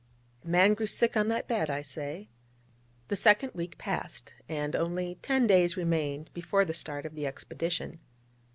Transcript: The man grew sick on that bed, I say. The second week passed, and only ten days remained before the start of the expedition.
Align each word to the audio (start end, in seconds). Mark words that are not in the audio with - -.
The 0.41 0.47
man 0.49 0.73
grew 0.73 0.87
sick 0.87 1.15
on 1.15 1.27
that 1.27 1.47
bed, 1.47 1.69
I 1.69 1.83
say. 1.83 2.27
The 3.09 3.15
second 3.15 3.53
week 3.53 3.77
passed, 3.77 4.33
and 4.49 4.75
only 4.75 5.19
ten 5.21 5.45
days 5.45 5.77
remained 5.77 6.31
before 6.33 6.65
the 6.65 6.73
start 6.73 7.05
of 7.05 7.13
the 7.13 7.27
expedition. 7.27 7.99